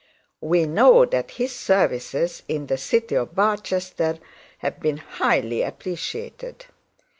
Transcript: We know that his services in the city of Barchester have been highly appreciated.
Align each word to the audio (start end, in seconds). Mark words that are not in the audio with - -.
We 0.41 0.65
know 0.65 1.05
that 1.05 1.29
his 1.29 1.53
services 1.55 2.41
in 2.47 2.65
the 2.65 2.77
city 2.79 3.13
of 3.13 3.35
Barchester 3.35 4.17
have 4.57 4.79
been 4.79 4.97
highly 4.97 5.61
appreciated. 5.61 6.65